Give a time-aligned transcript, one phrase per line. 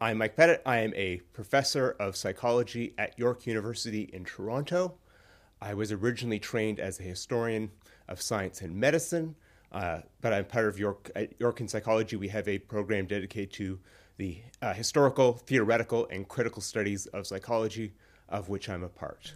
[0.00, 0.62] I'm Mike Pettit.
[0.64, 4.94] I am a professor of psychology at York University in Toronto.
[5.60, 7.72] I was originally trained as a historian
[8.06, 9.34] of science and medicine,
[9.72, 11.10] uh, but I'm part of York.
[11.16, 13.80] At York in Psychology, we have a program dedicated to
[14.18, 17.92] the uh, historical, theoretical, and critical studies of psychology,
[18.28, 19.32] of which I'm a part.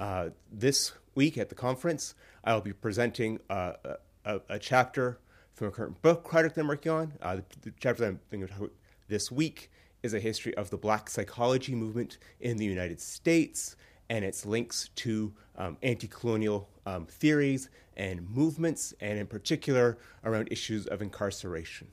[0.00, 5.18] Uh, this week at the conference, I'll be presenting a, a, a, chapter
[5.54, 7.12] from a current book project I'm working on.
[7.20, 8.70] Uh, the, the, chapter that I'm thinking about
[9.08, 9.70] this week
[10.02, 13.76] is a history of the black psychology movement in the United States
[14.08, 20.48] and its links to um, anti colonial um, theories and movements, and in particular around
[20.50, 21.88] issues of incarceration.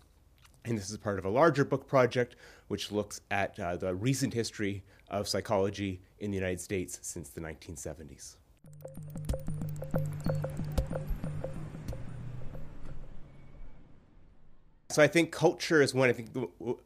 [0.65, 2.35] And this is part of a larger book project
[2.67, 7.41] which looks at uh, the recent history of psychology in the United States since the
[7.41, 8.35] 1970s.
[14.99, 16.27] So I think culture is one, I think,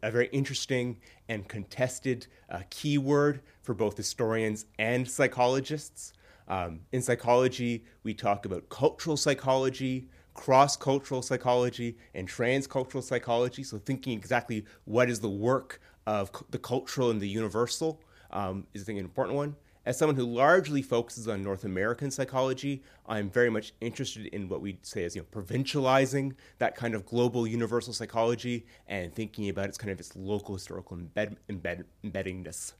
[0.03, 6.14] a very interesting and contested uh, keyword for both historians and psychologists.
[6.47, 13.64] Um, in psychology, we talk about cultural psychology, cross cultural psychology, and transcultural psychology.
[13.64, 18.84] So, thinking exactly what is the work of the cultural and the universal um, is,
[18.84, 19.56] I think, an important one.
[19.86, 24.62] As someone who largely focuses on North American psychology, I'm very much interested in what
[24.62, 29.67] we say as you know provincializing that kind of global universal psychology and thinking about
[29.67, 32.73] its kind of its local historical embed, embed, embeddingness.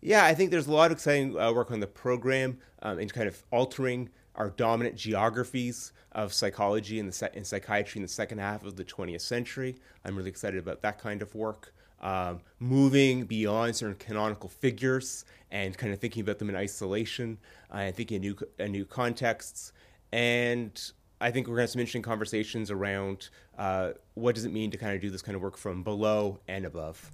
[0.00, 3.10] Yeah, I think there's a lot of exciting uh, work on the program um, in
[3.10, 4.08] kind of altering
[4.40, 8.82] our dominant geographies of psychology and, the, and psychiatry in the second half of the
[8.82, 9.76] 20th century.
[10.02, 11.74] I'm really excited about that kind of work.
[12.00, 17.36] Um, moving beyond certain canonical figures and kind of thinking about them in isolation
[17.70, 19.74] uh, and thinking in new, in new contexts.
[20.10, 20.72] And
[21.20, 23.28] I think we're going to have some interesting conversations around
[23.58, 26.40] uh, what does it mean to kind of do this kind of work from below
[26.48, 27.10] and above.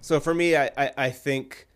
[0.00, 1.67] So for me, I, I, I think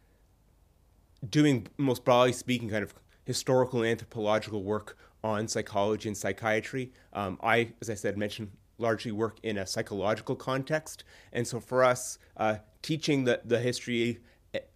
[1.29, 2.95] doing most broadly speaking kind of
[3.25, 6.93] historical and anthropological work on psychology and psychiatry.
[7.13, 11.85] Um, I, as I said, mentioned largely work in a psychological context, and so for
[11.85, 14.19] us, uh, teaching the the history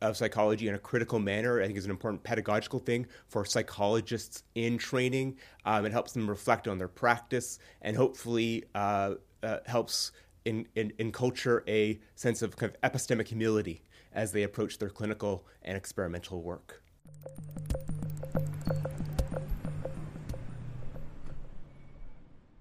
[0.00, 4.42] of psychology in a critical manner, I think, is an important pedagogical thing for psychologists
[4.54, 5.36] in training.
[5.64, 10.12] Um, it helps them reflect on their practice, and hopefully uh, uh, helps
[10.44, 13.82] in, in, in culture a sense of kind of epistemic humility
[14.16, 16.82] as they approach their clinical and experimental work.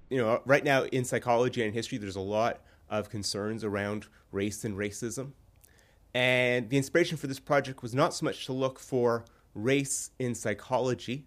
[0.09, 4.65] You know, right now in psychology and history, there's a lot of concerns around race
[4.65, 5.31] and racism.
[6.13, 10.35] And the inspiration for this project was not so much to look for race in
[10.35, 11.25] psychology,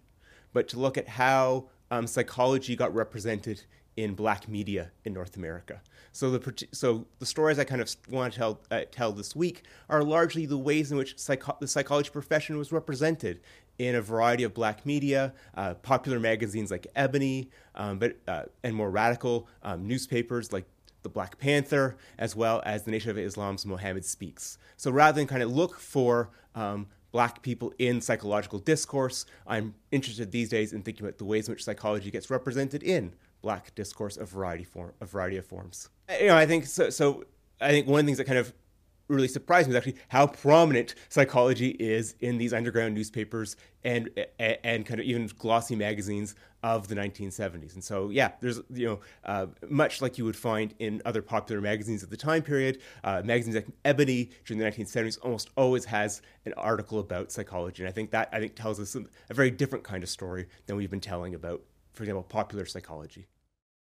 [0.53, 3.63] but to look at how um, psychology got represented
[3.99, 5.81] in black media in North America.
[6.13, 9.63] So the so the stories I kind of want to tell uh, tell this week
[9.89, 13.41] are largely the ways in which psycho- the psychology profession was represented
[13.77, 18.73] in a variety of black media, uh, popular magazines like Ebony, um, but uh, and
[18.73, 20.65] more radical um, newspapers like
[21.01, 24.57] the Black Panther, as well as the Nation of Islam's Muhammad Speaks.
[24.77, 30.31] So rather than kind of look for um, black people in psychological discourse, I'm interested
[30.31, 34.17] these days in thinking about the ways in which psychology gets represented in black discourse
[34.17, 35.89] of variety form a variety of forms.
[36.19, 36.89] You know, I think so.
[36.89, 37.25] So
[37.61, 38.53] I think one of the things that kind of
[39.09, 44.85] really surprised me is actually how prominent psychology is in these underground newspapers and and
[44.85, 47.73] kind of even glossy magazines of the 1970s.
[47.73, 51.61] And so, yeah, there's you know uh, much like you would find in other popular
[51.61, 52.79] magazines of the time period.
[53.03, 57.89] Uh, magazines like Ebony during the 1970s almost always has an article about psychology, and
[57.89, 60.91] I think that I think tells us a very different kind of story than we've
[60.91, 61.61] been telling about
[61.93, 63.27] for example, popular psychology.